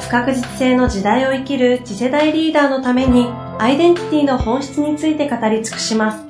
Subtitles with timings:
[0.00, 3.26] 不確実性の時代を生きる次世代リーダーのために
[3.58, 6.24] アイデンティティの本質について語り尽くします。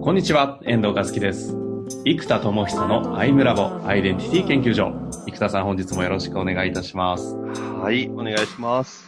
[0.00, 1.56] こんにちは、遠藤和樹です。
[2.04, 4.92] 生田智久のアイムラボアイデンティティ研究所。
[5.26, 7.36] 生田さん本日もよろしくお願いいたします。
[7.36, 9.06] はい、お願いします。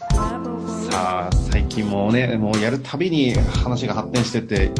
[0.90, 4.70] さあ、最近もね、もうやるたびに話が発展してて、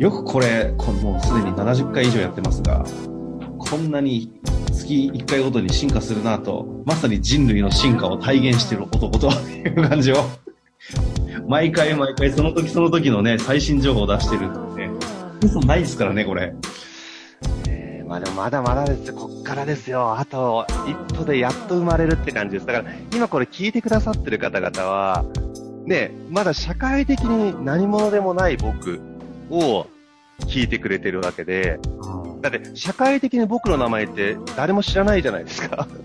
[0.00, 2.86] よくこれ、こもうすでに70回以上やってますが、
[3.58, 4.32] こんなに
[4.72, 10.16] 月1回ごとに進化するなと、まさに人類の進化を体現している男という感じを、
[11.46, 14.88] 毎回毎回その時その時のね、最新情報を出してるんで、
[15.44, 16.54] 嘘ないですからね、これ。
[17.68, 19.12] えー、まあでもまだまだです。
[19.12, 20.18] こっからですよ。
[20.18, 22.66] あと一歩でやっと生まれるって感じです。
[22.66, 25.26] だから今これ聞いてくださってる方々は、
[25.84, 28.98] ね、まだ社会的に何者でもない僕
[29.50, 29.86] を
[30.46, 31.78] 聞いてくれてるわけで、
[32.40, 35.86] だって社会的に僕の名前って誰も知らないじゃないですか。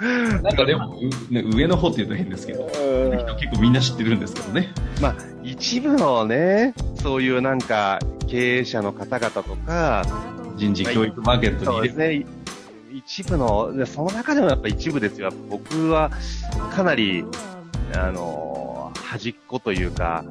[0.00, 2.64] なんかでも、ね、上の方って言うと変ですけど、
[3.38, 4.72] 結構みんな知ってるんですけどね。
[5.00, 10.02] まあ、一部のね、そういうなんか、経営者の方々とか、
[10.56, 12.24] 人事教育マーケットにそうですね。
[12.94, 15.30] 一部の、その中でもやっぱ一部ですよ。
[15.50, 16.10] 僕は、
[16.72, 17.24] かなり、
[17.94, 20.24] あの、端っこというか、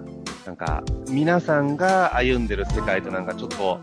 [0.50, 3.80] なんか、皆さんが歩んでる世界となんかちょっと、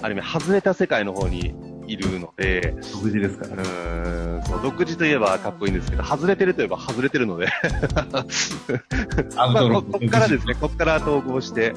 [0.00, 1.54] ある意味外れた世界の方に
[1.86, 3.68] いるので、独自ですからね。
[3.68, 7.48] うん、そう、独自といえばかっこいいんですけど、外れてるといえば外れてるので
[9.36, 11.74] まあ、ここっからですね、こっから統合して、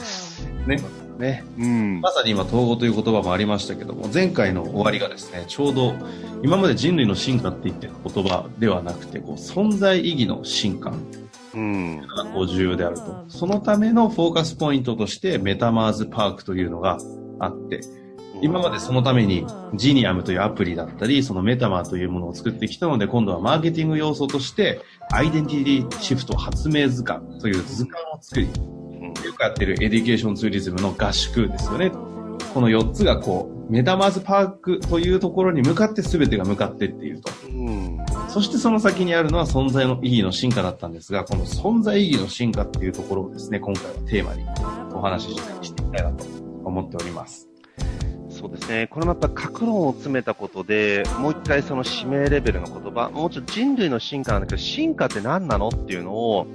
[0.66, 0.81] ね。
[1.18, 1.44] ね。
[1.58, 2.00] うん。
[2.00, 5.94] まさに今、統合という言葉もありましたけども、前回の終わりがですね、ちょうど、
[6.42, 10.94] 今まで人類の進化って言ってる言葉ではなくて、こう、存在意義の進化。
[11.54, 13.26] うん、がこう重要であると。
[13.28, 16.98] そのためのフォーカスポイントとしてメタマーズパークというのが
[17.40, 17.82] あって、
[18.42, 19.46] 今までそのために
[19.76, 31.92] ジニアムというアプリだったり、そのメタマーというものを作ってきたので、今度はマーケティング要素として、アイデンティティシフト発明図鑑という図鑑を作り、よくやってるエデュケーションツーリズムの合宿ですよね。
[32.54, 37.31] この4つがこう、メタマーズパークというところに向かって全てが向かっていっていると。
[37.48, 37.98] うん
[38.30, 44.46] そしてその先にあるのは存在の意義の進化だったんですが、この存在意義の進化っていうところをですね、今回はテーマに
[44.94, 46.26] お話ししていきたいなと
[46.64, 47.50] 思っております。
[48.30, 48.88] そうですね。
[48.88, 56.46] これもやっぱ格論を詰めたことで、もう一回その指名レベルの言葉、もうちょっと人類の進化なんだけど、進化って何なのっていうのを、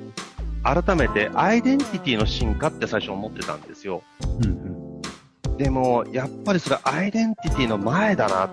[0.63, 4.03] 改めてアイデンティティの進化って最初思ってたんですよ。
[4.39, 5.01] うん
[5.49, 8.51] うん、でも、やっぱりそれアイデンティティの前だなっ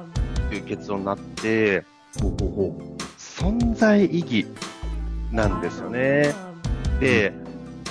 [0.49, 1.85] ていう結論になって、
[2.19, 3.00] ほうほうほう
[3.41, 4.45] 存在意義
[5.31, 6.31] なんですよね。
[6.99, 7.33] で、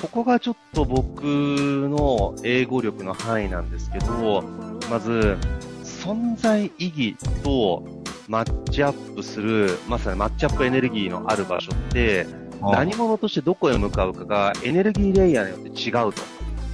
[0.00, 4.42] ここがちょっと僕の英語力の範囲なんですけど、
[4.88, 5.36] まず、
[5.82, 7.82] 存在意義と
[8.28, 12.26] マッチアップする、まさにマッチアップエネルギーのある場所って、
[12.60, 16.22] 何者としてどこへ向かうかがエネルギーレイヤーによって違うと。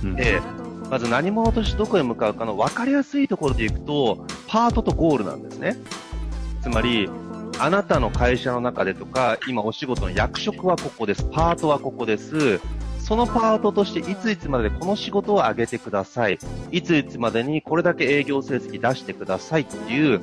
[0.04, 0.42] うん、で、
[0.90, 5.76] まず何者としてどこへ向かうかの分かりやすいところでいくと、パートとゴールなんですね。
[6.60, 7.08] つまり、
[7.58, 11.24] あなたの会社の中でとか、今お仕事の役職はここです。
[11.24, 12.60] パートはここです。
[12.98, 16.38] そのパートとしていついつまでこの仕事を上げてください。
[16.70, 20.20] いついつまでにこれだけ営業成績出してくださいっていう、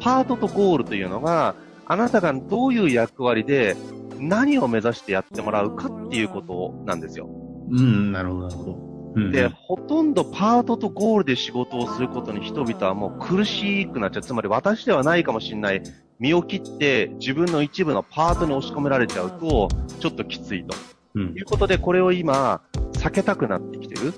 [0.00, 3.76] パートとゴールというのが、あなたがどういう役割で
[4.18, 7.28] 何を目指してやってもらうかっていうことなんですよ。
[7.70, 9.30] うん、なるほど、なるほど。
[9.32, 14.22] で、ほとんどパートとゴールで仕事をすることに人々はもう苦しくなっちゃう。
[14.22, 15.82] つまり私ではないかもしれない
[16.20, 19.68] 身を切って自分の一部のパートに押し込められちゃうと、
[19.98, 20.76] ちょっときついと。
[21.14, 22.60] うん、いうことで、これを今、
[22.92, 24.12] 避けたくなってきてる。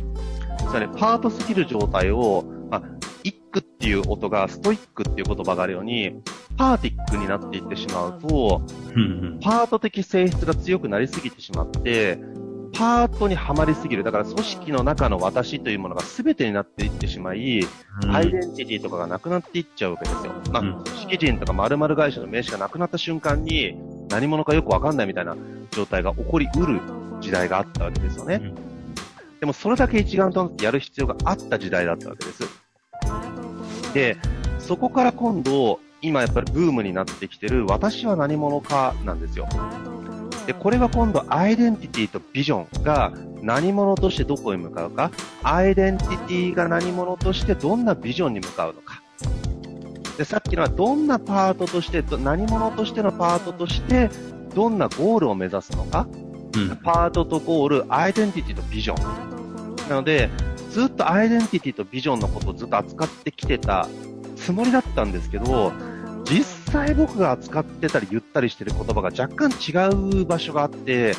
[0.58, 2.82] つまり、パートすぎる状態を、まあ、
[3.24, 6.20] イックっていう音がストイックっていう言葉があるように、
[6.56, 8.62] パーティックになっていってしまうと、
[9.40, 12.18] パート的性質が強くなりすぎてしまって、
[12.72, 14.04] パートにはまりすぎる。
[14.04, 20.32] だから組織の中の私というものが全てになっていってしまい、うん、アイデンティティとかがなくなっていっちゃうわけですよ。
[20.50, 23.78] まあ、組織人とか〇〇会社の名刺がなくなった瞬間に、
[24.08, 25.36] 何者かよくわかんないみたいな
[25.70, 26.80] 状態が起こりうる
[27.20, 28.40] 時代があったわけですよね。
[28.42, 28.54] うん、
[29.40, 32.42] でもそれだけ一丸となってやる必要があった時代だったわけです。
[33.94, 34.16] で、
[34.58, 39.46] そこから今度、今やっぱりブームになってきてる、私は何者かなんですよ。
[40.46, 43.12] で、これは今度、アイデンティティとビジョンが
[43.42, 45.10] 何者としてどこへ向かうか、
[45.42, 49.02] アイデンティティが何者としてどんなビジョンに向かうのか？
[50.18, 54.10] で、さっきのはどんなパートとして、何者としてのパートとして、
[54.54, 56.06] どんなゴールを目指すのか？
[56.54, 59.76] うん、パートとゴール、アイデンティティとビジョン。
[59.88, 60.28] なので、
[60.70, 63.88] ずっとアイデンティティとビジョンのことをずっと扱ってきてた
[64.36, 65.72] つもりだったんですけど、
[66.24, 71.14] 実際僕が扱ってたり言ったりしてる言葉が若干違う場所があって、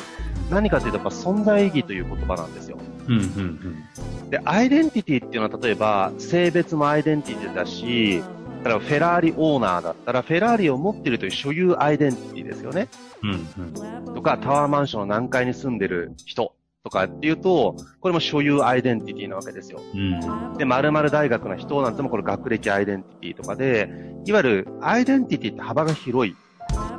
[0.50, 2.78] 何かというとやっぱ存在意義という言葉なんですよ。
[3.06, 8.22] うんうんうん、で、アイデンティティっていうのは例えば性別もアイデンティティだし、
[8.64, 12.88] だからフェラーリオーナーだったら、フェラーリを持ってるという所有アイデンティティですよね。
[13.22, 16.54] うんうん、とか、タワーマンションの何階に住んでる人
[16.84, 19.80] とかっていうと、これも所有アイデンティティなわけですよ。
[19.94, 23.88] うん、で、〇〇大学の人なんてもこれ学歴アイデンティティとかで、
[24.26, 26.36] いわゆるアイデンティティって幅が広い。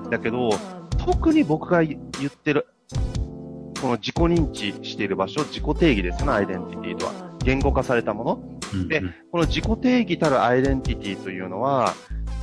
[0.10, 0.50] だけど、
[0.98, 2.66] 特に僕が言ってる、
[3.80, 7.36] この自己認知している場所、自己定義ですよね、アイデンティティとは。
[7.44, 8.60] 言語化されたもの。
[8.74, 11.94] うんうん、で、この自己定義たるアイデンティティというのは、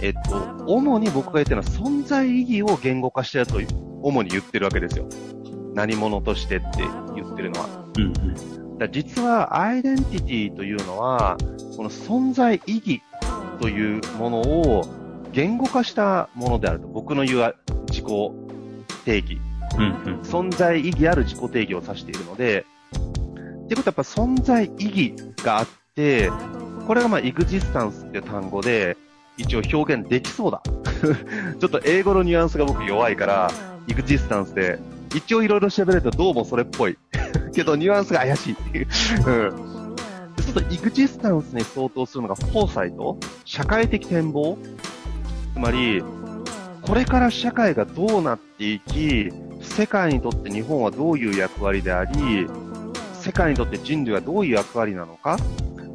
[0.01, 3.59] えっと、主に僕が言ってるのは存在意義を言語化してると、
[4.01, 5.09] 主に言ってるわけですよ。
[5.75, 6.67] 何者としてって
[7.12, 7.12] 言
[7.43, 7.69] ってるのは。
[7.97, 11.37] うんうん、だ実はアイデンティティというのは、
[11.77, 13.03] この存在意義
[13.61, 14.85] というものを
[15.33, 16.89] 言語化したものであると。
[16.89, 17.55] 僕の言う
[17.89, 18.05] 自己
[19.05, 19.41] 定義。
[19.79, 22.67] うんうん、存在意義ある自己定義を指しているので、
[23.65, 26.31] ってことはやっぱ存在意義があって、
[26.87, 28.97] これがまあ、エグジスタンスっていう単語で、
[29.39, 30.63] 一応表現できそうだ。
[31.59, 33.51] ちょっと英語のニュアンスが僕弱いから、
[33.89, 34.79] エグジスタンスで
[35.15, 36.99] 一応いろいろ調べるとどうもそれっぽい。
[37.53, 38.89] けどニュアンスが怪しいっていう。
[39.27, 39.97] うん。
[40.43, 44.59] ちょっとイグジスタンスに相当するのがフォーサイト社会的展望。
[45.55, 46.03] つまり、
[46.83, 52.47] これから社会がどうなっていき、世界にとって日本はどういう役割であり、
[53.15, 55.39] 世界にとって人類はどういう役割なのか、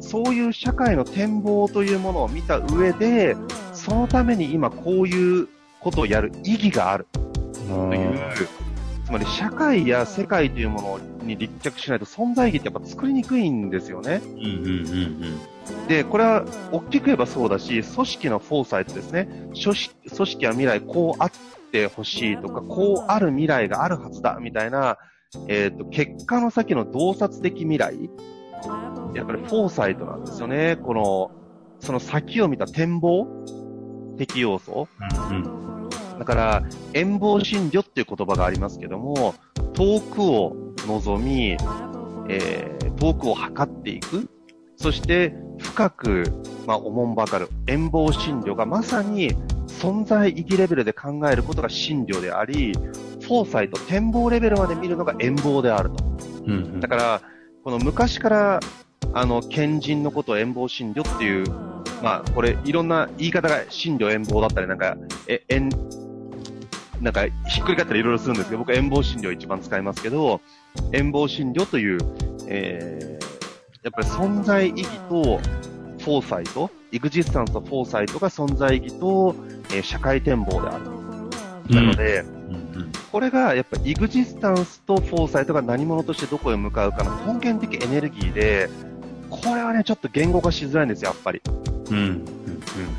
[0.00, 3.36] そういう社会の展望というものを見た上で、
[3.74, 5.48] そのために今こういう
[5.80, 7.06] ことをやる意義がある。
[7.68, 8.18] という、
[9.08, 14.20] つまり社会や世界というものに立脚しないと存在意義ってやっぱ作りにくいんですよね。
[14.22, 15.38] うんうんうん
[15.70, 19.26] うん、で、これは大きく言えばそうだし、組織のフォーサイトですね。
[19.54, 21.30] 組織組織は未来こうあっ
[21.72, 24.98] てほしいとか、こうある未来があるはずだみたいな、
[25.48, 28.10] えっ、ー、と、結果の先の洞察的未来。
[29.14, 30.76] やっぱりフォーサイトなんですよね。
[30.76, 31.30] この、
[31.80, 33.26] その先を見た展望
[34.18, 34.86] 的要素。
[35.30, 35.67] うんうん
[36.18, 36.62] だから、
[36.92, 39.34] 遠望診療っていう言葉がありますけども、
[39.74, 40.56] 遠くを
[40.86, 41.56] 望み、
[42.28, 44.28] えー、遠くを測っていく。
[44.76, 46.24] そして、深く、
[46.66, 47.48] まあ、おもんばかる。
[47.66, 49.32] 遠望診療がまさに
[49.66, 56.04] 存在意義レベルで考えることが診療であり、フォーサイト、展望レベルまで見るのが遠望であると。
[56.46, 57.22] うん、うん、だから、
[57.64, 58.60] この昔から、
[59.12, 61.44] あの、賢人のことを遠望診療っていう、
[62.02, 65.70] まあ、これ、いろんな言い方が診療遠望だったり、なんか、え、遠、
[67.00, 70.40] なんか、ひっくり返ったらいろいろするんですけど、僕は遠望診療一番使いますけど、
[70.92, 71.98] 遠望診療という、
[72.46, 73.24] えー、
[73.82, 75.38] やっぱり存在意義と、
[75.98, 79.34] フォーサイト、エグジスタンスとフォーサイトが存在意義と、
[79.70, 80.84] えー、社会展望である。
[81.74, 82.24] なので、
[83.12, 88.68] これがやっぱエグジスタンスとフォーサイトが何者としてどこへ向かうかの根源的エネルギーで、
[89.30, 91.42] これはね、ちょっと言語化しづらいんですよ、やっぱり。
[91.90, 92.37] うん。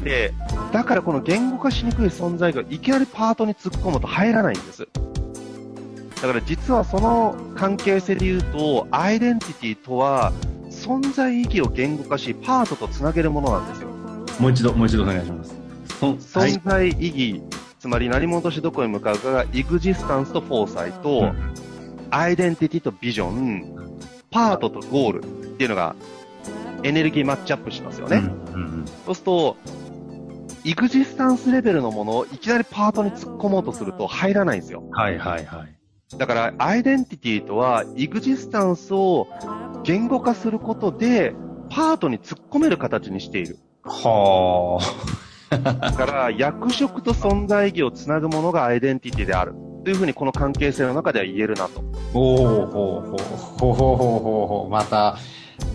[0.04, 0.34] で、
[0.72, 4.88] だからこの言語化しにくい存在がいきなりパートに突っ込むと入らないんです。
[6.22, 10.34] だから実はその関係性で言うと、アイデンティティとは
[10.70, 13.90] 存在意義を言語化し、パートとつなげるものなんですよ。
[14.40, 15.56] もう一度、もう一度お願いします。
[16.02, 17.44] 存在意義、
[17.80, 21.54] つまり何者としてどこへ向かうかが、エグジスタンスとフォーサイト、うん、
[22.10, 24.00] アイデンティティとビジョン、
[24.32, 25.96] パートとゴールっていうのが
[26.84, 28.18] エネルギーマッチアップしますよね。
[28.18, 29.58] うんうんうん、そうすると、
[30.66, 34.84] エグジスタンスレベルのものをいきなりパートに突っ込もうとすると入らないんですよ。
[34.92, 36.18] はいはいはい。
[36.18, 39.28] だから、アイデンティティとは、エグジスタンスを
[39.84, 41.36] 言語化することで、
[41.70, 43.60] パートに突っ込める形にしている。
[43.84, 44.80] は
[45.52, 45.56] あ。
[45.74, 49.54] だから、役職と存在意義をつなぐものがアイデンティティである。
[49.84, 51.84] というふうにこの関係性の中では言えるなと。
[52.14, 53.24] おおほうほう
[53.60, 55.18] ほうほうほうほうまた、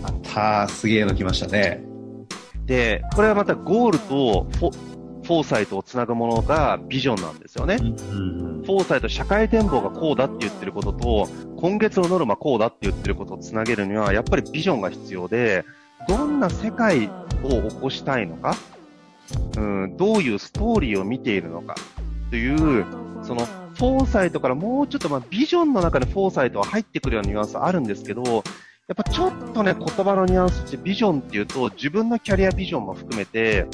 [0.01, 1.83] またすげえの来ましたね。
[2.65, 7.77] で、これはまたゴールとフォフォーサイトをつなぐものがビジョンなんですよね。
[7.81, 7.91] うんう
[8.61, 11.27] ん、フォーサイト、社会展望がこうだって言ってることと、
[11.57, 15.65] 今月のノルマこうだって言ってることをつなげるには、やっぱりビジョンが必要で、
[16.07, 17.09] どんな世界
[17.43, 18.55] を起こしたいのか、
[19.57, 21.75] うん、どういうストーリーを見ているのか、
[22.29, 22.85] という、
[23.23, 28.43] その、フォーサイトからもうちょっと、まあ、ビジョンの中でフォーサイトは入ってくるようなニュアンスあるんですけど、
[28.87, 33.65] やっぱちょっとね、言葉のニュアンスってビジョンっていうと、自分のキャリアビジョンも含めて、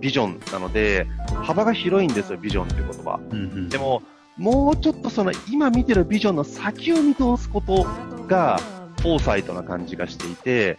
[0.00, 1.06] ビジョンなので、
[1.44, 3.20] 幅が広いんですよ、ビジョンっていう言葉。
[3.30, 4.02] うんうん、でも、
[4.36, 7.86] もうちょっとその今見てるビジョンの先を見通すこと
[8.26, 8.58] が、
[9.00, 10.76] フォーサイトな感じがしていて、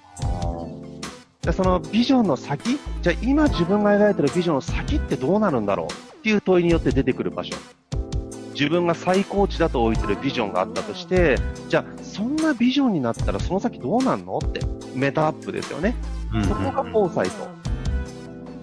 [1.41, 2.77] でそのビジョンの先？
[3.01, 5.93] じゃあ今自分が描いてるビジョンの先ってどうなるんだろう？
[6.17, 7.55] っていう問いによって出てくる場所。
[8.59, 11.37] 自分が最高値だと置いてるビジョンがあったとして、
[11.69, 14.59] じゃあそんなビジョンになったらその先どうなんのって
[14.93, 15.95] メタアップですよね。
[16.33, 17.47] うんうんうん、そこがフォーサイト。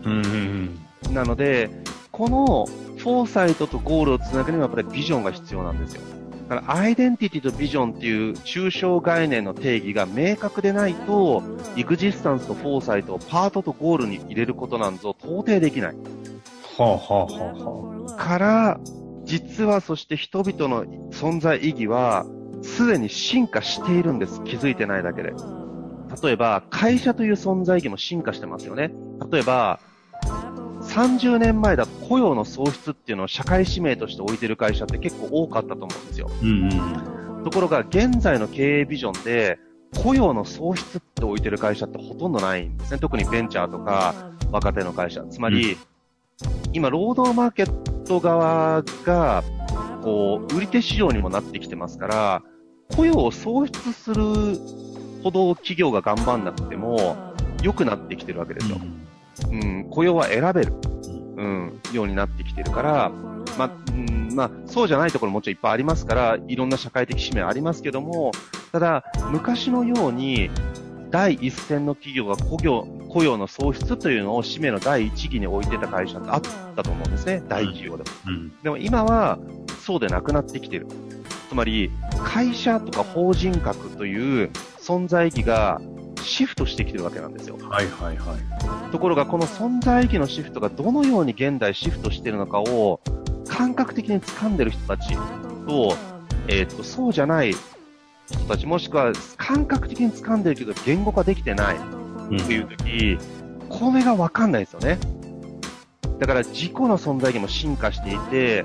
[0.04, 1.70] うんうんうん、なので、
[2.12, 2.66] この
[2.98, 6.02] フォーサイトとゴールをつなぐにはやっぱりビジョンが必要なんですよ。
[6.50, 11.42] だからアイデンティティとビジョンっていう抽象概念の定義が明確でないと、
[11.76, 15.96] エグジスタンスとフォーサイトをパートとゴールに入れることなんぞ到底できない。
[16.76, 18.22] はあはあはあはあ。
[18.22, 18.80] から、
[19.26, 22.24] 実はそして人々の存在意義は、
[22.62, 24.42] すでに進化しているんです。
[24.44, 25.34] 気づいてないだけで。
[26.22, 28.92] 例えば、会社という存在意義も進化してますよね。
[29.30, 29.80] 例えば、
[30.82, 36.30] 30年前だと雇用の創出っていうのを社会使命として置いてる会社って結構多かったと思うんですよ。
[36.42, 36.72] うん
[37.38, 39.58] うん、ところが現在の経営ビジョンで
[40.02, 42.98] 雇用の創出って置いてる会社ってほとんどないんですね。
[42.98, 44.14] 特にベンチャーとか
[44.52, 45.24] 若手の会社。
[45.24, 45.78] つまり、うん、
[46.72, 49.42] 今、労働マーケット側が、
[50.02, 52.42] こう、売り手市場にもなってきてますから、
[52.94, 54.22] 雇用を創出する
[55.22, 57.16] ほど企業が頑張んなくても
[57.62, 58.78] 良くなってきてるわけですよ。
[59.50, 59.60] うん。
[59.60, 60.72] うん、雇用は選べる、
[61.36, 63.10] うん、ようになってきてるから、
[63.58, 68.30] まうん、まあ、そうじゃないところももちろんいっぱいありますから、いろんな社会的使命ありますけども、
[68.72, 70.50] ただ、昔のように、
[71.10, 72.86] 第一線の企業が雇用
[73.16, 76.42] 雇用の創出というのを使命の第一義に置いてた会社ってあっ
[76.76, 78.10] たと思うんですね、大企業でも。
[78.26, 79.38] うん、でも今は、
[79.80, 80.86] そうでなくなってきてる。
[81.48, 81.90] つまり、
[82.22, 85.80] 会社とか法人格という存在意義が
[86.22, 87.56] シフトしてきてるわけなんですよ。
[87.58, 88.92] はいはいはい。
[88.92, 93.00] ところが、この存在意義のシフトがどのように現代シフトしてるのかを
[93.48, 95.16] 感覚的に掴んでる人たち
[95.66, 95.96] と、
[96.48, 97.54] えっ、ー、と、そうじゃない
[98.26, 101.95] 人たち、もしくは感覚的に掴んでるけど言語化できてない
[102.26, 103.18] っていう時、
[103.60, 104.98] うん、これがわかんないですよね。
[106.18, 108.64] だから自己の存在意義も進化していて、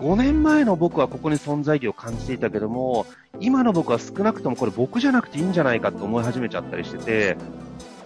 [0.00, 3.06] 5年前の僕はここに存在意義を感じていたけども、
[3.40, 7.36] 今の僕は少なくともこれ僕じゃなくていいんじゃないかって思い始めちゃったりしてて、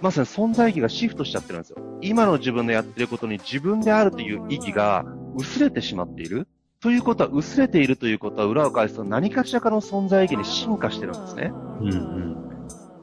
[0.01, 1.79] まさに存在意義がシフトしちゃってるんですよ。
[2.01, 5.05] 今の自分のやってることに自分であるという意義が
[5.37, 6.49] 薄れてしまっている。
[6.81, 11.53] ということは、薄れているということは裏を返すと何かしらかの存在意義に進化してるんですね。
[11.81, 12.52] うんうん。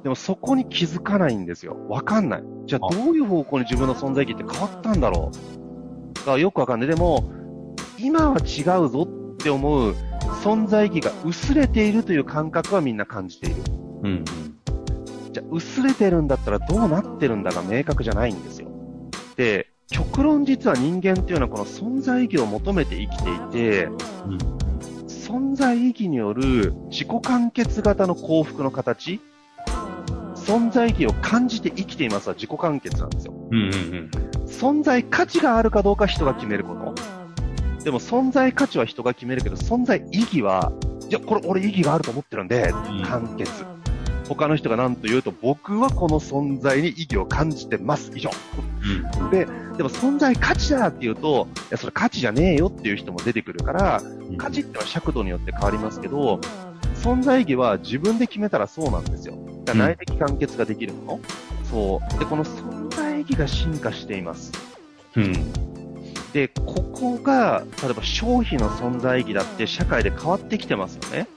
[0.03, 1.77] でもそこに気づかないんですよ。
[1.89, 2.44] わかんない。
[2.65, 5.32] じゃあどういう方向に自分の存在意義って変わったんだろ
[6.24, 6.88] うがよくわかんない。
[6.88, 7.32] でも、
[7.98, 9.94] 今は違うぞって思う
[10.41, 13.56] 存在意義が薄れているという感覚はみんな感じている。
[14.03, 14.25] うん、
[15.34, 18.70] じゃあ、薄れてるんだったらどうなってるんだが明確じゃないんですよ。
[19.36, 24.38] で、極論実は人間っていうのはこの存在意義を求めて生きていて、うん、
[25.08, 29.20] 存在意義による自己完結型の幸福の形、
[30.50, 33.34] 存在意義を感じて生きていますは自己完結なんですよ。
[33.51, 34.10] うんうんうん、
[34.48, 36.96] 存在価値があるかどうか人が決めること。
[37.84, 40.72] でも存在価値は人が決めるけど、存在意義は、
[41.08, 42.74] いや、これ俺意義があると思ってるんで、
[43.06, 43.63] 完結。
[44.27, 48.12] 他の人が何と言うと、僕はこの存在に意義を感じてます。
[48.15, 48.32] 以上。
[49.22, 49.46] うん、で、
[49.77, 54.01] でも存在価値だって言うと、いや、それ価値じゃねえよっていう人も出てくるから、
[54.39, 56.41] 価値ってのは尺度によって変わりますけど、
[56.96, 59.36] 存在意義は自分で決めたらそうなんですよ。
[59.74, 61.20] だ内的完結ができるもの？
[61.70, 62.20] そう。
[62.20, 64.52] で、この存在意義が進化しています。
[65.16, 65.34] うん。
[66.34, 71.28] で、ここが、例えば消費の存在意義だって社会で変わってきてますよね。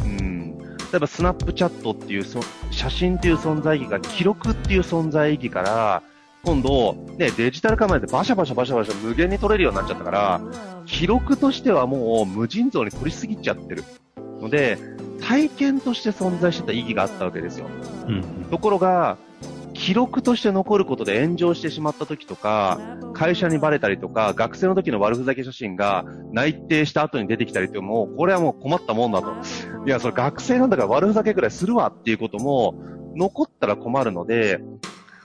[0.00, 0.58] うん。
[0.58, 6.02] 例えばスナップチャットっていうそ、写真っていう存在意義が記録っていう存在意義から、
[6.44, 10.40] 今度、ね、デジタルカメラでバシャバシャバシャバシャ無限に撮れるようになっちゃったから、
[10.84, 13.82] 記録としてはもう無尽蔵に撮りすぎちゃってる。
[14.40, 14.78] ので、
[15.24, 17.66] 体験として存在してた意義があったわけですよ。
[18.06, 19.16] うん、ところが、
[19.72, 22.78] 記録として残ることで炎上してしまった時とか、
[23.12, 29.32] 会社にバレたりとか、学生の時の悪ふざけ写真が内定した後に出てきたりってもう、これはもう困ったもんだと。
[29.84, 32.74] いや、それ学生なんだから悪ふざけくらいするわっていうことも、
[33.16, 34.60] 残ったら困るので、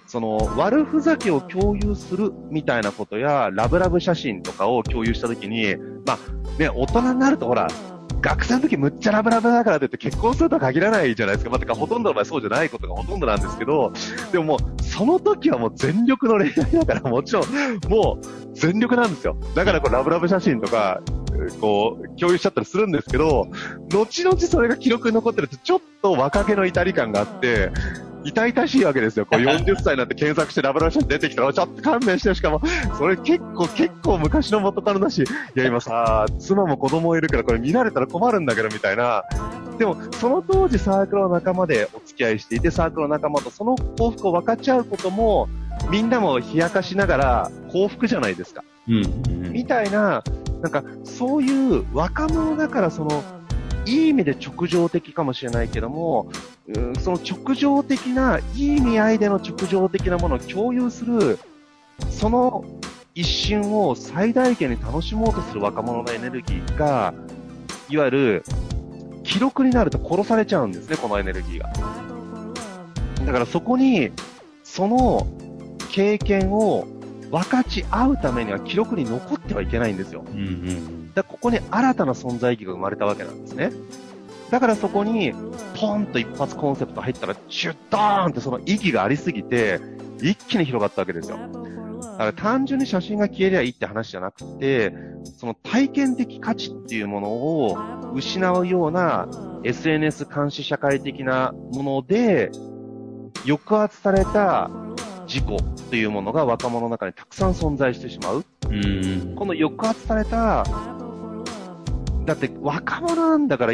[0.08, 5.76] その、悪ふざけを共有するみたいなことや、ラブラブ写真とかを共有したときに、
[6.08, 7.68] まあ、ね、大人になるとほら、
[8.22, 11.50] 学生の時むっちゃラブラブだからといって結婚するとは限らないじゃないですか。
[11.50, 13.94] まあ、てかほとんどの場合そうじゃないことがほとんどなんですけど、
[14.32, 17.44] でももう、その時はもう全力の恋愛だから、もちろん、
[17.90, 19.38] もう全力なんですよ。
[19.56, 21.02] だからこうラブラブ写真とか、
[21.62, 23.48] こう、共有しちゃったりするんですけど、
[23.90, 27.72] 後々それが記録に残ってると、ちょっと若気の至り感があって、
[28.30, 29.26] 痛々しいわけですよ。
[29.26, 32.62] こう 40歳になって検索してラブラブ写真出てきたら、ちょっと勘弁して、しかも、
[32.98, 39.24] それ結構、結構昔の元カノだし、いや今さ、妻も子供いるからこれ見られたら困るんだけど、みたいな。
[39.78, 45.48] でも、その当時サークルの仲間でお付き合いしていて、サークルの仲間とその幸福を分かち合うことも、
[45.90, 48.64] みんなも冷やかしながら幸福じゃないですか。
[48.88, 50.24] うん、みたいな、
[50.62, 53.24] なんか、そういう若者だからその、
[53.86, 56.34] いい意味で直情的かもしれないけども、うん、
[57.02, 61.40] その直情的な、いい意味合いでの直情的なものを共有する、
[62.10, 62.64] その
[63.16, 67.14] 一瞬を最大限に楽しもうとする若者のエネルギーが、
[67.90, 68.44] いわゆる、
[69.24, 71.70] 記録になると殺されちゃうんですね、このエネルギーが。
[73.26, 74.12] だからそこに、
[74.64, 75.28] その
[75.92, 76.88] 経験を
[77.32, 80.24] 分かち合うためには記録に残ってはいけないんですよ。
[80.32, 83.72] うんうん、だここに新たな存在意義が生まれたわけなんですね。
[84.52, 85.34] だからそこに、
[85.76, 89.80] ポンと一発コンセプト入ったら、シュッドーンってその意義がありすぎて、
[90.22, 91.38] 一気に広がったわけですよ。
[91.38, 94.94] だから単純に写真が消えりゃいいって話じゃなくて、
[95.38, 97.78] その体験的価値っていうものを
[98.14, 99.28] 失うような
[99.64, 102.52] SNS 監視社会的なもので、
[103.46, 104.70] 抑圧された
[105.28, 105.58] 事故
[105.90, 108.46] というものが若者の中にたくさん存在してしまう。
[108.70, 110.64] うんこの抑圧された、
[112.26, 113.74] だって若者なんだから、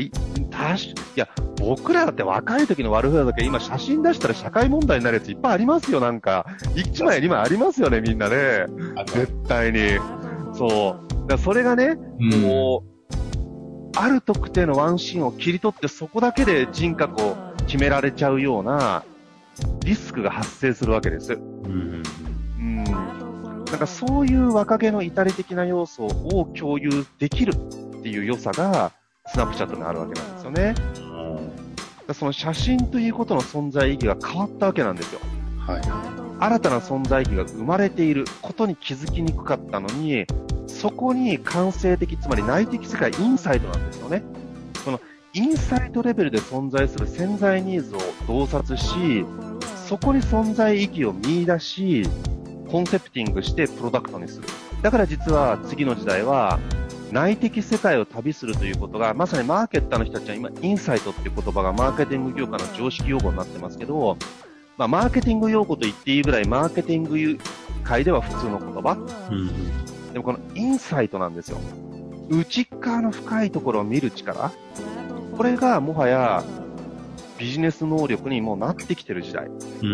[0.73, 0.77] い
[1.15, 1.27] や、
[1.59, 6.45] 僕らだって若い時の悪風だけ今写真出したら社会問題になるやついっぱいありますよ、なんか。
[6.75, 8.65] 1枚2枚ありますよね、みんなね。
[9.07, 9.99] 絶対に。
[10.53, 11.27] そう。
[11.27, 19.03] だそれがね、うん、もう、ある特定のワンシーンを切り取ってそこだけで人格を決められちゃうような、
[19.83, 21.33] リスクが発生するわけです。
[21.33, 22.03] うん、
[22.59, 28.91] うん、なんかそういう若気の至り的な要素を共有できるっていう良さが、
[29.27, 30.75] スナップチャットにあるわけなんですよね。
[32.07, 35.19] うん、その写真ということの存在意義が変わったわけなんですよ。
[35.59, 35.81] はい、
[36.39, 40.25] 新たな存在意義が生まれていることに気づきにくかったのに、
[40.67, 44.23] そこに感性的、つまり内的世界、インサイトなんですよね。
[44.83, 45.01] その
[45.33, 49.25] インサイトレベルで存在する潜在ニーズを洞察し、
[49.87, 52.03] そこに存在意義を見出し、
[52.69, 54.47] コンセプティングしてプロダクトにする。
[54.81, 56.59] だから実は次の時代は、
[57.11, 64.17] 内的世界を旅するということが、まさにマーケッターの人たちは今、インサイトっていう言葉がマーケティング業界の常識用語になってますけど、
[64.77, 67.39] まあ、マーケティング用語と言っていいぐらい、マーケティング
[67.83, 68.97] 界では普通の言葉。
[69.31, 71.59] うん、でもこのインサイトなんですよ。
[72.29, 74.51] 内側の深いところを見る力。
[75.37, 76.43] これがもはや
[77.37, 79.47] ビジネス能力にもなってきてる時代。
[79.47, 79.87] うん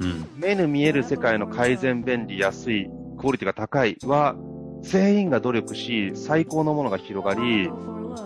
[0.00, 4.34] うん、目に見える世界の改善、便利、安い、クオリティが高いは、
[4.84, 7.70] 全員が努力し、最高のものが広がり、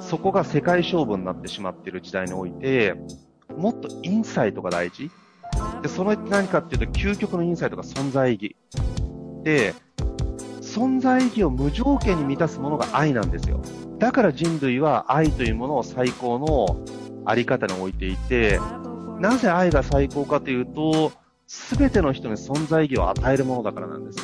[0.00, 2.94] そこが世界勝負になってしまっている時代において、
[3.56, 5.10] もっとインサイトが大事。
[5.82, 8.56] で、その何かっていうと、究極のインサイトが存在意義。
[9.44, 9.74] で、
[10.60, 13.62] 存在意義を無条件に満たすものが愛なんですよ。
[13.98, 16.84] だから人類は愛というものを最高の
[17.24, 18.60] あり方に置いていて、
[19.20, 21.12] なぜ愛が最高かというと、
[21.46, 24.18] すべての人に存在意義を与えるものだからなんです。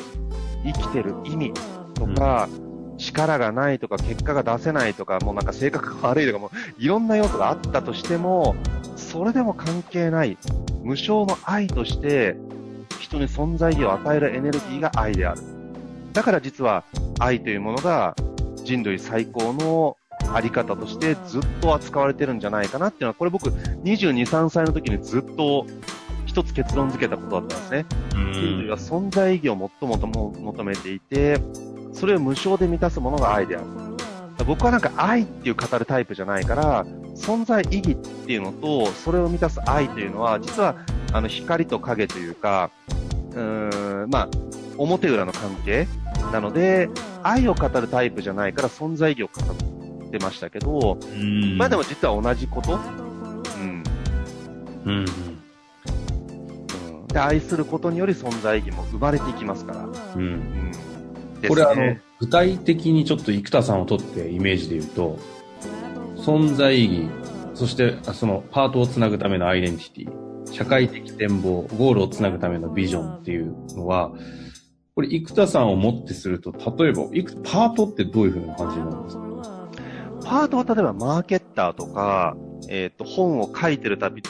[0.65, 1.53] 生きてる意味
[1.95, 8.55] とか、うん、力がないとか、結果が出せないとか、もうなんか性格が悪いとか、もういろんな要素があったとしても、
[8.97, 10.37] それでも関係ない、
[10.83, 12.37] 無償の愛として、
[13.01, 15.41] 人に存在意義を与えるエネルギーが愛である。
[16.13, 16.85] だから実は
[17.19, 18.15] 愛というものが
[18.63, 19.97] 人類最高の
[20.33, 25.67] あり方としてずっと扱われてるんじゃないかなっていうのは、これ僕、22、3歳の時にずっと
[26.27, 27.87] 一つ結論付けたことだったんですね。
[28.33, 31.41] 人類は存在意義を最も求めていて、
[31.95, 33.67] それを無償で満たすものが愛である。
[34.47, 40.77] 僕はなんか愛っていう語るタイプじゃないから、存在意義っていうのと、それを満たす愛というのは、実は、
[41.13, 42.71] あの、光と影というか、
[43.33, 44.29] うーん、まあ、
[44.77, 45.87] 表裏の関係
[46.33, 46.91] なので、
[47.23, 50.99] 愛を語るタイプじゃないから存在意義を語ってましたけど、
[51.57, 52.75] まあでも実は同じこと。
[52.75, 52.79] う
[53.63, 53.85] ん。
[54.85, 55.07] うん。
[57.07, 59.85] で、愛することにより存在意義も生まれていきますから。
[59.85, 60.21] うん。
[60.21, 60.73] うん、
[61.45, 65.19] ね、これあの、具体的にちょっと生田さんをとってイメージで言うと、
[66.17, 67.11] 存在意義、
[67.55, 74.13] そしてそのパートをつなぐためのアイデンティティ、社会的展望、ゴールをつなぐためのビジョンっていうのは、
[74.95, 77.03] これ、生田さんをもってすると、例えば、
[77.43, 79.25] パートってどういうふうな感じになるんですか？
[80.25, 82.37] パートは例えばマーケッターとか、
[82.69, 84.23] えっ、ー、と、本を書いてるたび、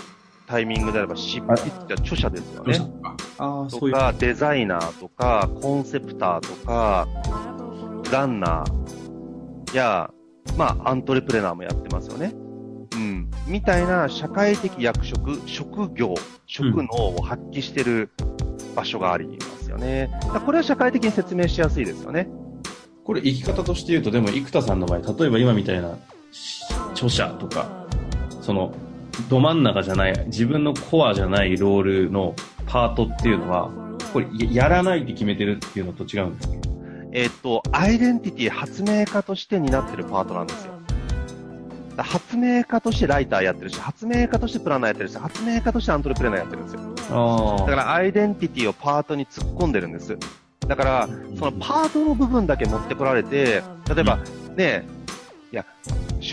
[0.46, 2.80] タイミングであれば執筆者、著者ですよね。
[3.38, 7.08] あとか、デザイナーとか、コンセプターとか、
[8.12, 10.10] ランナーや、
[10.56, 12.32] まあ、アントレプレナーもやってますよね。
[12.94, 13.30] うん。
[13.46, 16.14] みたいな社会的役職、職業、
[16.46, 18.10] 職能を発揮してる
[18.76, 20.10] 場所がありますよね。
[20.44, 22.28] これは社会的に説明しやすいですよね。
[23.04, 25.98] これ生き方として言うと、でも生田さんの場合、例えば今みたいな
[26.92, 27.86] 著者とか、
[28.40, 28.72] その、
[29.28, 32.34] ど真ん中じゃない、自分のコアじゃないロールの
[32.66, 33.70] パートっていうのは、
[34.12, 36.54] これ、やらないって決めてるっていうのと違うんですか
[37.12, 40.74] えっ、と、アイデンティティ発明家として担ってるパートなんですよ。
[41.96, 46.80] 発明家としてライターやってるし、発明家としてプランナーやってるし、発明家としてアントレプレナーやってるんですよ。
[47.58, 50.16] だからアイデンティティをパートに突っ込んでるんです。
[50.66, 53.62] だから、そのパートの部分だけ持ってこられて、
[53.94, 54.18] 例えば、
[54.56, 54.86] ね、
[55.52, 55.64] いや、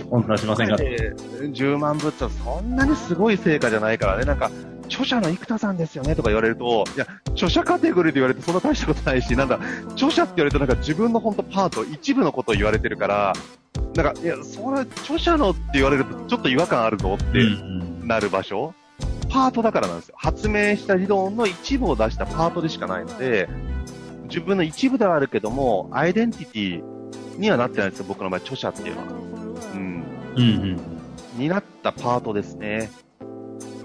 [0.10, 4.50] 本当はしませんか10万部ってそんなにすごい成果じゃないからね、なんか、
[4.92, 9.60] 著者の生田さんですよねとか言われると、いや、著者カテゴリーで言われてそんな大したことないし、なんだ、
[9.94, 13.34] 著者って言われるとなんか自分の本当パート、一部のことを言われてるから、
[13.96, 17.40] なんか、いや、それ、著者のって言われるとちょっと違和感あるぞって
[18.06, 20.16] なる場所、うんうん、パートだからなんですよ。
[20.18, 23.48] 発明した理論の一部を出したパートでしかないので、
[24.26, 29.08] 自分の一部ではあるけども、アイデンティティにはなってないんですよ、僕の場合、著者っていうのは。
[29.74, 30.06] うん。
[30.36, 30.80] うんうん。
[31.38, 32.90] になったパートですね。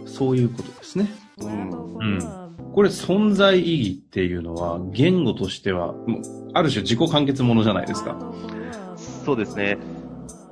[0.07, 1.09] そういうことですね。
[1.39, 1.99] うん。
[1.99, 2.73] うん。
[2.75, 5.95] これ、存在意義っていうのは、言語としては、
[6.53, 8.17] ある種自己完結ものじゃないですか。
[8.97, 9.79] そうですね。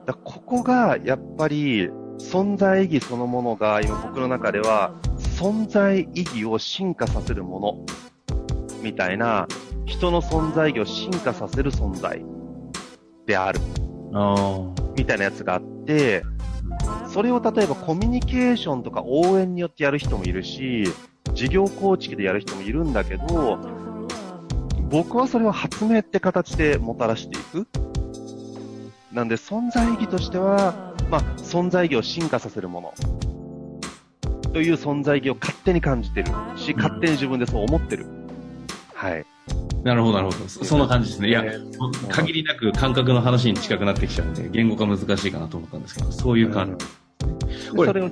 [0.06, 4.94] だここが、やっぱり、存在意義そのものが、今僕の中では、
[5.38, 7.86] 存在意義を進化させるもの、
[8.82, 9.46] みたいな、
[9.86, 12.24] 人の存在意義を進化させる存在
[13.26, 13.60] である。
[14.96, 16.22] みたいなやつがあって、
[17.14, 20.82] それを例えばコミュニケーションとか応援によってやる人もいるし、
[21.32, 23.56] 事業構築でやる人もいるんだけど、
[24.90, 27.68] 僕はそれを発明って形でもたらしていく。
[29.12, 32.92] なんで存在意義としては、まあ、存在意義を進化させるもの。
[34.52, 38.06] という存在意義を勝手に感じてるし、勝手に自分でそう思ってる。
[38.92, 39.24] はい。
[39.84, 40.48] なるほど、なるほど。
[40.48, 41.28] そんな感じですね。
[41.28, 41.44] いや、
[42.08, 46.84] 限りなく感覚の話に近くなってきちゃうんで、言語化難しいかなと思ったんですけど、そういう感じ。
[47.74, 48.10] それを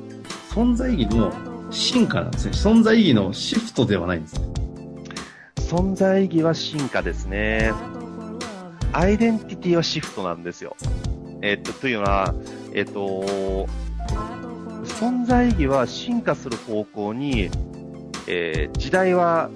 [0.50, 1.33] 存在意義の
[1.70, 2.52] 進化なんですね。
[2.52, 4.52] 存在意義のシフトではないんですね。
[5.57, 7.72] 存在意義は進化ですね。
[8.92, 10.76] アイデンティティはシフトなんですよ。
[11.40, 12.35] えー、っと、というのは、
[12.74, 13.66] えー、っと、
[14.85, 17.50] 存在意義は進化する方向に、
[18.26, 19.50] えー、時代は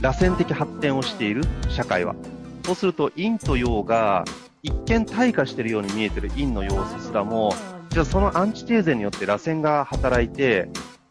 [0.00, 2.16] 螺旋的発展をしている社会は。
[2.64, 4.24] そうすると、陰と陽が
[4.62, 7.54] 一見退化しているように見えている陰の様子すらも、
[7.96, 10.68] じゃあそのアンチテーゼによって螺旋が働いて、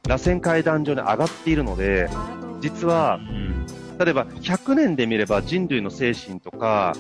[0.08, 2.08] 螺旋階段上に上がっているので、
[2.62, 3.20] 実は、
[3.98, 6.94] 例えば100年で見れば人類の精神とか、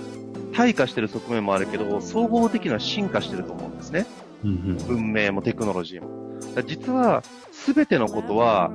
[0.53, 4.07] 退化している側面もあるけど、総合的には進化していると思うんですね。
[4.87, 6.39] 文明もテクノロジーも。
[6.65, 7.21] 実は、
[7.51, 8.71] すべてのことは、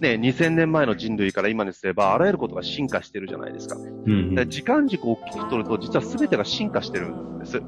[0.00, 3.76] ね、2000年前の人類から今にすれば、あらゆることが進化してるじゃないですか。
[3.76, 7.60] うん時間軸を大きく取ると、実は全てが進化してるんです。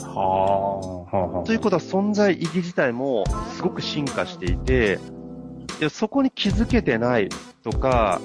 [0.00, 4.98] はあ、ということは存在意義自体もすごく進化していて、
[5.78, 7.28] でそこに気づけてない
[7.62, 8.20] とか、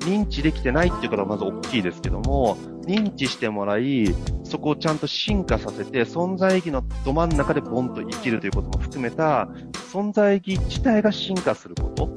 [0.00, 4.06] 認知できてないっていうことはまず大きいですけども、認知してもらい、
[4.44, 9.48] そこをちゃんと進化させて、存在意義のど真ん中でボンと生きるということも含めた、
[9.92, 12.08] 存在意義自体が進化すること。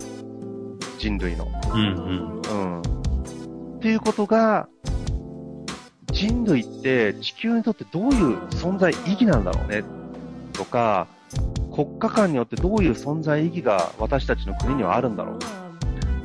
[0.98, 1.48] 人類の。
[1.74, 2.42] うん、うん。
[2.42, 2.82] うん。
[3.78, 4.70] っていうことが、
[6.22, 9.84] 人類って地球にとってどういう存在意義なんだろうね？
[10.54, 11.08] とか、
[11.74, 15.40] 国家間によってどういう存在意義が私たちの国にはあるんだろう？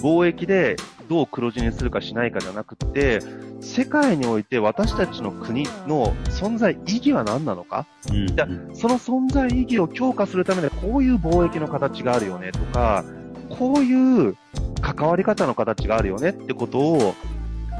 [0.03, 0.77] 貿易で
[1.09, 3.21] どう黒字にするかしないかじゃなくて、
[3.63, 13.03] 世界において私たちの国の存在意義は何なのか、うん、じゃその存在意義を強化するためにはこういう貿易の形があるよねとか、
[13.49, 14.37] こういう
[14.83, 17.15] 関わり方の形があるよねってことを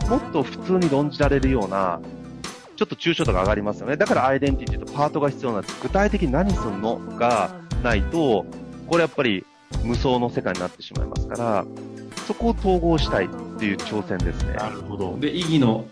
[0.09, 2.01] もっと普通に論じられるような、
[2.77, 3.97] ちょっと抽象度が上がりますよね。
[3.97, 5.79] だからアイデンティティとパートが必要なんです。
[5.83, 7.51] 具体的に何するのが
[7.83, 8.45] ないと、
[8.87, 9.45] これやっぱり
[9.83, 11.65] 無双の世界になってしまいますから、
[12.27, 14.55] そこを統合したいっていう挑戦ですね。
[14.55, 15.17] なるほど。
[15.19, 15.85] で、意義の、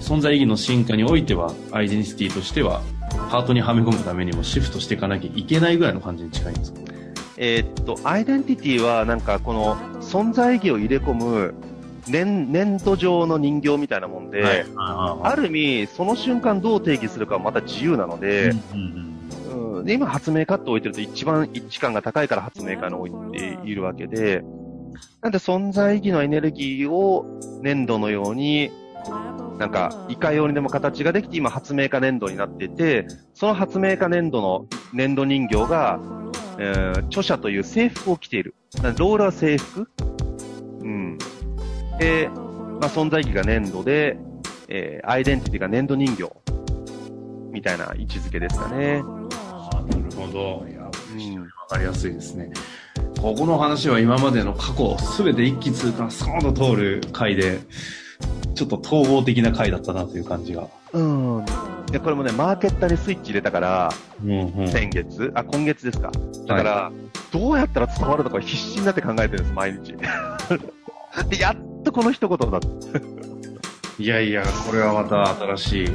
[0.00, 2.80] 存在意義の進化においては、アイデンティティとしては、
[3.30, 6.80] パートにはめ込むためにもシフトしていかなきゃいけないぐらいの感じに近いんですか？
[7.36, 11.54] えー、っと、アイデンティティはなんかこの存在意義を入れ込む
[12.08, 14.66] 粘粘土状の人形みたいなもんで、はい、
[15.22, 24.42] ある意味、その瞬間どう定義するかはまた自由なので、うんうんうん、で、今発明家って置いてると一番一致感が高いから発明家に置いているわけで、
[25.22, 27.26] なんで存在意義のエネルギーを
[27.62, 28.70] 粘土のように、
[29.58, 36.00] なんか、いかようにでも形ができて、今発明家粘土になっていて、その発明家粘土の粘土人形が、
[36.58, 38.54] えー、著者という制服を着ている。
[38.96, 40.09] ロールは制服うん。
[42.00, 42.30] で、
[42.80, 44.16] まあ、存在意義が粘土で、
[44.68, 46.30] えー、アイデンティティが粘土人形。
[47.52, 49.02] みたいな位置づけですかね。
[49.42, 50.66] ああ、なるほど。
[50.66, 52.50] いや、非常にわかりやすいですね。
[53.20, 57.58] ここの話は今までの過去、すべて一気通過、スコーンと通る回で、
[58.54, 60.68] ちょっと統合的な回だったなという感じが。
[60.92, 61.44] うん。
[61.90, 63.92] で、これもね、マーケッターにスイッチ入れたから、
[64.24, 66.10] うんうん、先月、あ、今月ですか。
[66.46, 66.92] だから、はい、
[67.32, 69.94] どうやったら伝わるのか必死になって考えてるんです、毎日。
[71.28, 72.60] で、 やっとこの一言だ
[73.98, 75.88] いやいや、これはまた新しい、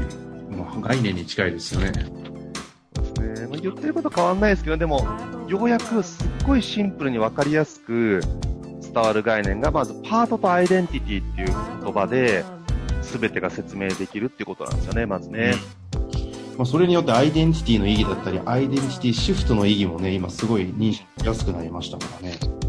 [0.55, 1.91] まあ、概念に近いですよね。
[2.95, 3.47] そうですね。
[3.47, 5.07] まあ、言ってること変わんないですけど、でも、
[5.47, 8.21] ようやくすっごいシンプルにわかりやすく
[8.81, 12.43] 伝わる概念が、まずパートとアイデンティティっていう言葉で、
[13.01, 15.55] 全てが説明できるっていうことなんですよね、まずね。
[16.57, 22.64] まあ、それによってアイデンティティの意義だったり、アイデンティティシフトの意義もね、今すごい認識しやすくなりましたからね。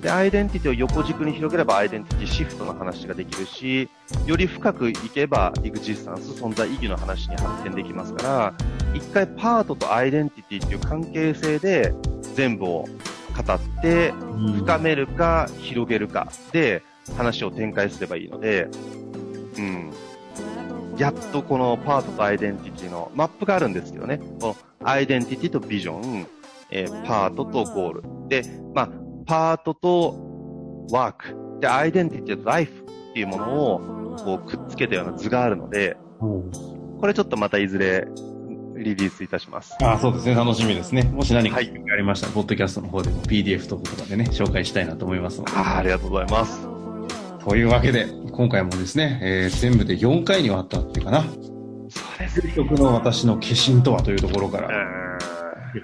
[0.00, 3.88] で、アイデンティティを横軸に広げればアイデンティティシフトの話ができるし、
[4.26, 8.54] より深くいけばエグジスタンス、存在意義の話に発展できますから、
[8.94, 11.94] 一回パートとアイデンティティっていう関係性で
[12.34, 12.68] 全部を
[13.36, 14.12] 語って、
[14.56, 16.82] 深めるか広げるかで
[17.16, 18.68] 話を展開すればいいので、
[19.58, 19.90] うん。
[20.96, 24.18] やっとこのパートとアイデンティティのマップがあるんですけどね。
[24.40, 26.26] このアイデンティティとビジョン、
[26.70, 28.02] えー、パートとゴール。
[28.28, 28.88] で、まあ、
[29.26, 31.60] パートとワーク。
[31.60, 38.06] で、アイデンティティとライフっていうものをこうくっつけたような図があるので、これちょっとまたいずれ
[38.76, 39.76] リリースいたします。
[39.82, 40.34] あそうですね。
[40.34, 41.02] 楽しみですね。
[41.02, 45.52] もし何かありましたら、はい、ポッドキャストの方でも PDF とかでね、紹介したいなと思いますので。
[45.54, 46.66] あありがとうございます。
[47.44, 51.22] というわけで、今回もですね、えー、全部で4回にわったっていうかな。
[51.22, 52.52] そうですね。
[52.54, 54.68] 曲の私の化身とはというところから、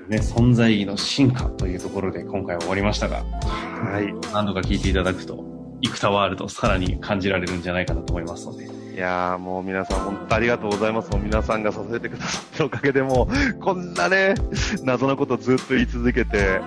[0.09, 4.14] ね、存在意義の進化というところで今回は終わりましたが、はい。
[4.33, 5.44] 何度か聞いていただくと、
[5.83, 8.66] 生田ワールドさらに感じられるんじゃないかなと思いますので。
[8.96, 11.11] いやーもう皆さん本当ありがとうございます。
[11.16, 14.35] 皆さんが支えてくださってるおかげでもう、こんなね、
[14.83, 16.61] 謎のことずっと言い続けて、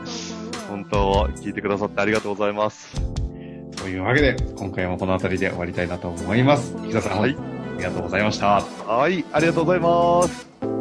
[0.69, 3.01] 本当聞いてくださってありがとうございます。
[3.77, 6.75] というわけで、今回もこの辺りで終わりたいなと思います。
[6.75, 8.61] 木田さん、はい、ありがとうございました。
[8.85, 10.78] はい、ありがとうございます。